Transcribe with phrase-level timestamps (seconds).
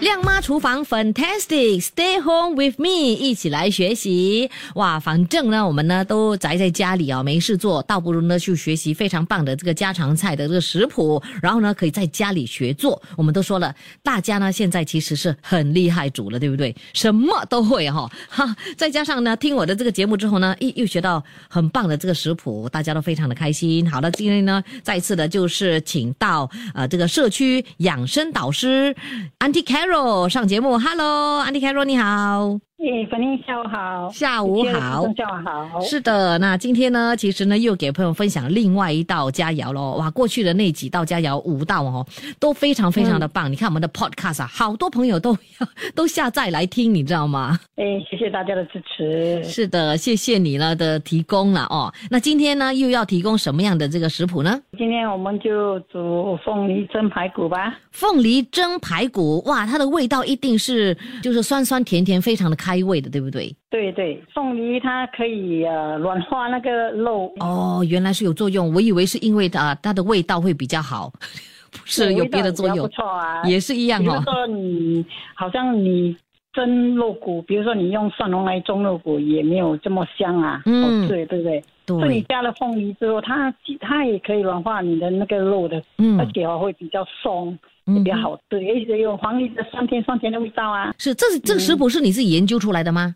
[0.00, 5.00] 亮妈厨房 Fantastic，Stay home with me，一起来学习哇！
[5.00, 13.02] 反正呢，我们呢都宅在家里啊，没事做，倒不如呢去学习非常棒的这个家常菜的这个食谱，然后呢可以在家里学做。
[13.16, 16.72] 我们都说了，大家呢现在其实是很厉害煮了，对不对？
[16.94, 18.56] 什么都会哈哈！
[18.76, 23.90] 再加上呢，听我的这个节目之后呢，又又学到很棒的这个食谱，大家都非常的开心。
[23.90, 28.94] 好了，今天呢再次的就是请到呃这个社区养生导师
[29.40, 30.28] Auntie Carol。
[30.28, 32.67] 上节目，Hello，安迪凯罗，你好。
[32.88, 34.08] 哎，粉玲，下午好。
[34.10, 35.06] 下午好。
[35.14, 35.80] 下午好。
[35.82, 39.96] 是的，那今天呢，其实呢，又给朋友分享另外一道佳肴喽。
[39.98, 42.06] 哇，过去的那几道佳肴五道哦，
[42.40, 43.52] 都非常非常的棒。
[43.52, 47.60] 你看我们的 Podcast 啊，好多朋友都要 都下载来听，你知道吗？
[47.76, 49.44] 哎，谢谢大家的支持。
[49.44, 51.92] 是的，谢谢你了的提供了哦。
[52.10, 54.58] 那今天呢，又要提供什么样的这个食谱呢？
[54.78, 57.78] 今天我们就煮凤梨蒸排骨吧。
[57.90, 62.56] 凤梨蒸排骨，哇，它的味道一定是就是酸酸甜甜，非常的。
[62.58, 63.54] 开胃的对不对？
[63.70, 67.32] 对对，凤梨它可以呃软化那个肉。
[67.40, 71.10] 哦，原来是有作用，我以为是因为它它的味道会比较好，
[71.70, 72.78] 不是有别的作用。
[72.78, 74.04] 不错啊，也是一样哦。
[74.04, 76.16] 比如说你好像你
[76.52, 80.62] 蒸肉骨，比如说你用蒜蓉来蒸肉骨，也没有这么香啊。
[80.66, 81.62] 嗯，对对不对？
[81.86, 81.98] 对。
[81.98, 87.58] 所以你加了凤梨之后，它它也可以软化你的那个肉的，嗯，而且会比较松。
[88.02, 90.94] 比较好吃，而且有黄梨的酸甜酸甜的味道啊！
[90.98, 93.14] 是，这是这个食谱是你自己研究出来的吗？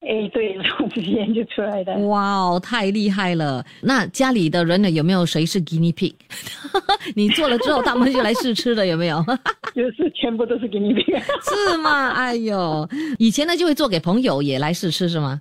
[0.00, 1.94] 哎，对，我自己研究出来的。
[2.08, 3.64] 哇哦，太厉害了！
[3.82, 4.90] 那家里的人呢？
[4.90, 6.12] 有没有谁是 guinea pig？
[7.14, 9.24] 你做了之后，他们就来试吃了，有没有？
[9.74, 11.22] 就是全部都是 guinea pig。
[11.70, 12.10] 是吗？
[12.10, 12.88] 哎呦，
[13.18, 15.40] 以前呢就会做给朋友也来试吃，是吗？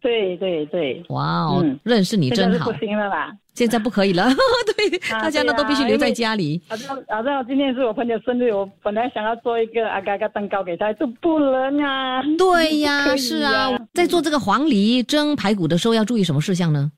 [0.00, 2.70] 对对对，哇哦，认识你真好。
[2.70, 4.28] 不行了吧，现在不可以了。
[4.76, 6.62] 对，大家呢都必须留在家里。
[6.68, 12.22] 好像好像今天是我朋友生日，我本来想要做一个阿嘎嘎蛋糕给他，就不能啊。
[12.38, 16.92] 对呀， 是啊，在做这个黄梨蒸排骨的时候要注意什么事项呢？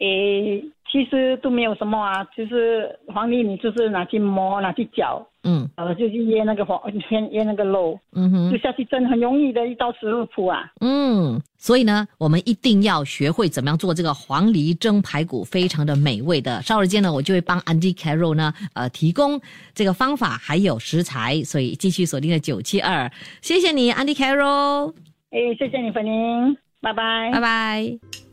[0.00, 0.62] 诶。
[0.90, 6.80] 其实都没有什么啊，就是黄梨，你就是拿去磨，拿去搅，嗯，好了就去腌那个黄，
[7.10, 10.70] 腌腌那个肉，嗯哼，就下去蒸，很容易的一道食谱啊。
[10.80, 16.62] 嗯，所以呢，我们一定要学会怎么样做这个黄梨蒸排骨，非常的美味的。
[16.62, 19.40] 稍后间呢，我就会帮 Andy Carol 呢，呃，提供
[19.74, 23.10] 这个方法还有食材，所以继续锁定了九七二，
[23.42, 24.94] 谢谢你，Andy Carol。
[25.30, 28.25] 哎，谢谢你，粉玲，拜拜，拜拜。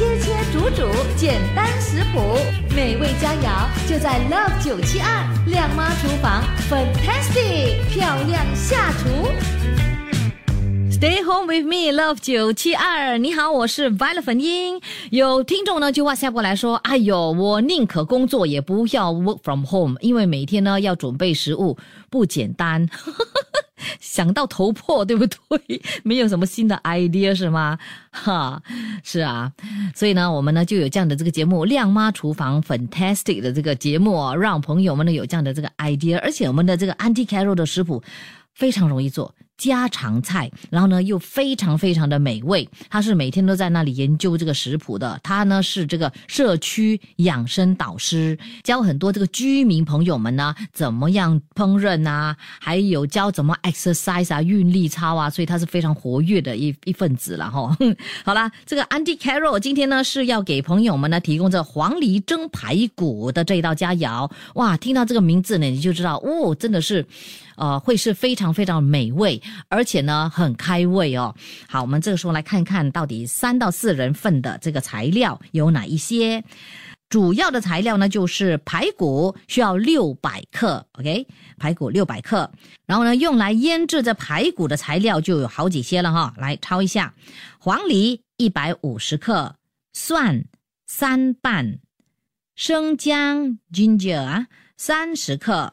[0.00, 2.38] 切切煮煮，简单食谱，
[2.74, 9.28] 美味佳肴就在 Love 九七二靓妈厨房，Fantastic 漂亮下厨。
[10.90, 13.18] Stay home with me, Love 九七二。
[13.18, 14.80] 你好，我是 Violet 粉英。
[15.10, 21.76] 有听众呢就话下过来说：“哎呦，我宁可工作也不要 work from home，因为每天呢要准备食物
[22.08, 22.88] 不简单。”
[24.00, 25.82] 想到头破，对不对？
[26.04, 27.78] 没有什么新的 idea 是吗？
[28.10, 28.62] 哈，
[29.02, 29.52] 是啊，
[29.94, 38.02] 所以呢，我们呢就有这样的这个节目《亮妈厨房 Fantastic》的这个节目，让朋友们呢有这样的这个 idea，而且我们的这个 Auntie Carol 的食谱
[38.54, 39.34] 非常容易做。
[39.60, 42.66] 家常菜，然后呢又非常非常的美味。
[42.88, 45.20] 他是每天都在那里研究这个食谱的。
[45.22, 55.28] 他呢是这个社区养生导师，教很多这个居民朋友们呢怎么样烹饪啊，还有教怎么 exercise 啊，运力操啊。
[55.28, 57.76] 所以他是非常活跃的一一份子了哈。
[58.24, 64.30] 好啦，这个 Andy Carol 今天呢是要给朋友们呢提供这黄梨蒸排骨的这一道佳肴。
[64.54, 67.04] 哇，听到这个名字呢，你就知道哦，真的是。
[67.56, 69.38] 呃，会是非常非常美味，
[69.68, 71.34] 而且呢很开胃哦。
[71.68, 76.42] 好，我们这个时候来看看到底三到四人份的这个材料有哪一些。
[77.08, 81.26] 主要的材料呢就是排骨需要六百克，OK，
[81.58, 82.48] 排骨六百克。
[82.86, 86.32] 然后呢，用来腌制这排骨的材料就有好几些了哈。
[86.36, 87.12] 来抄一下：
[87.58, 89.56] 黄梨一百五十克，
[89.92, 90.44] 蒜
[90.86, 91.80] 三瓣，
[92.54, 94.46] 生姜 ginger 啊
[94.76, 95.72] 三十克。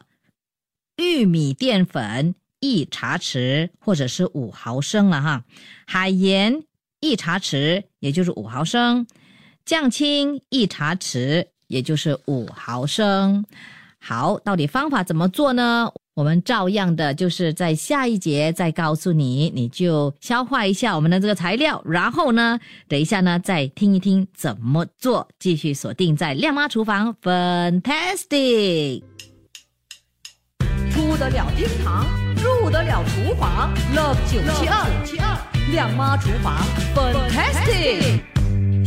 [0.96, 5.44] 玉米淀粉一茶匙，或者是五毫升了哈。
[5.86, 6.62] 海盐
[7.00, 9.06] 一茶匙，也就是五毫升。
[9.64, 13.44] 酱青一茶匙，也就是五毫升。
[14.00, 15.90] 好，到底方法怎么做呢？
[16.14, 22.58] 我们照样的，就是在下一节再告诉你，你就消化一下我们的这个材料，然后呢，
[22.88, 25.28] 等一下呢再听一听怎么做。
[25.38, 29.02] 继续锁定在亮妈厨房，Fantastic。
[30.90, 32.04] 出得了厅堂，
[32.70, 35.48] 得了厨房，Love 九七二。
[35.70, 36.56] 亮妈厨房
[36.94, 38.37] ，Fantastic。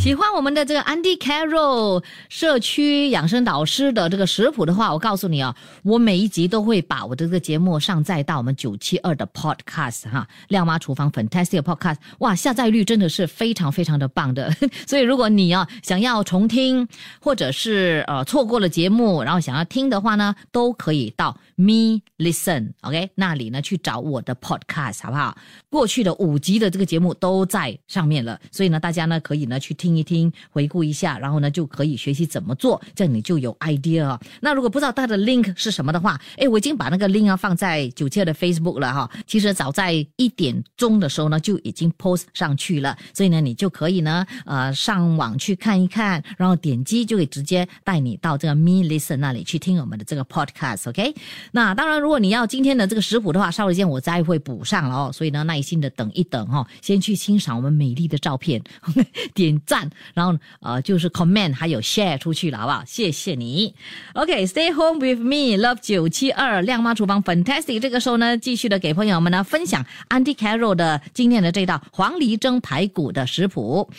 [0.02, 14.52] 喜欢我们的这个 Andy Carroll 社区养生导师的这个食谱的话，我告诉你哦，我每一集都会把我的这个节目上载到我们九七二的 Podcast 哈，亮妈厨房 Fantastic Podcast，哇，下载率真的是非常非常的棒的。
[14.88, 16.88] 所以如果你啊想要重听，
[17.22, 25.38] 或者是呃错过了节目，然后想要听的话呢，都可以到 Me Listen OK 那里呢去找我的 Podcast 好不好？
[25.70, 29.91] 过去的五集的这个节目都在上面了，所以呢，大家呢可以呢去听。
[29.92, 34.18] 听一听，回顾一下，然后呢就可以学习怎么做，这样你就有 idea。
[34.40, 39.10] 那如果不知道它的 link 是什么的话，哎，我已经把那个 link 啊放在九七的 Facebook 了哈。
[39.28, 50.90] 其实早在一点钟的时候呢就已经 post 上去了，所以呢你就可以呢呃上网去看一看，然后点击就可以直接带你到这个 Me Listen 那里去听我们的这个 podcast。
[50.90, 51.14] OK，
[51.52, 55.12] 那当然如果你要今天的这个食谱的话，稍微间我再会补上了哦。
[55.12, 58.62] 所以呢耐心的等一等哈，先去欣赏我们美丽的照片，
[59.34, 59.81] 点赞。
[60.14, 62.84] 然后呃，就是 comment 还有 share 出去了，好不好？
[62.86, 63.74] 谢谢你。
[64.14, 67.80] OK，stay home with me，love 九七二亮妈厨房 fantastic。
[67.80, 73.90] 这个时候呢，继续的给朋友们呢分享 Andy Carroll 的今天的这道黄梨蒸排骨的食谱。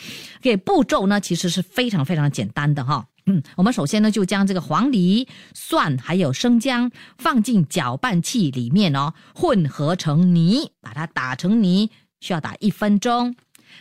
[0.41, 3.05] 给步骤呢，其实是非常非常简单的哈。
[3.25, 11.89] 嗯，我们首先呢就将这个黄梨、蒜还有生姜放进搅拌器里面哦，混合成泥，把它打成泥，
[12.19, 13.33] 需要打一分钟。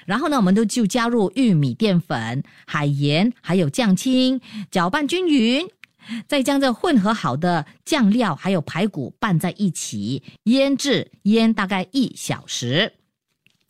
[0.06, 4.40] 然后呢，我们都就加入玉米淀粉、海盐，还有酱青，
[4.70, 5.66] 搅拌均匀，
[6.26, 12.92] 再将这混合好的酱料还有排骨拌在一起，腌制腌大概一小时。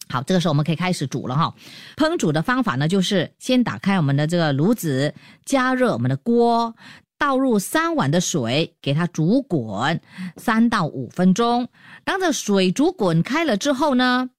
[0.08, 1.54] 好，这个时候我们可以开始煮了哈。
[1.96, 5.14] 烹煮的方法呢，就是先打开我们的这个炉子，
[5.46, 6.74] 加热我们的锅，
[7.16, 10.00] 倒入三碗的水，给它煮滚
[10.36, 11.68] 三到五分钟。
[12.04, 14.30] 当这水煮滚开了之后呢？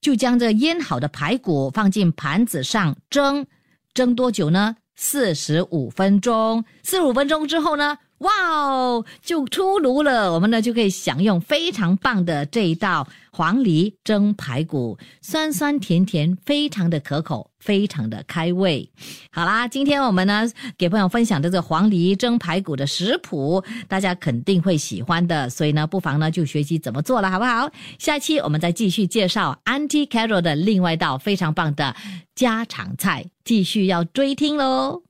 [0.00, 3.46] 就将这腌好的排骨放进盘子上蒸，
[3.92, 4.76] 蒸多久呢？
[4.96, 6.64] 四十五分钟。
[6.82, 7.98] 四十五分钟之后呢？
[8.20, 18.86] 哇哦，就出炉了，我们呢就可以享用非常棒的这一道黄梨蒸排骨，酸酸甜甜，非常的可口，非常的开胃。
[19.32, 20.46] 好啦，今天我们呢
[20.76, 27.70] 给朋友分享的这个黄梨蒸排骨的食谱，大家肯定会喜欢的，所以呢不妨呢就学习怎么做了，好不好？
[27.98, 31.96] 下期我们再继续介绍 Auntie Carol 的另外一道非常棒的
[32.34, 35.09] 家常菜，继续要追听喽。